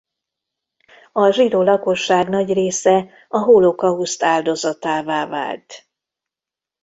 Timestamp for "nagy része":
2.29-3.09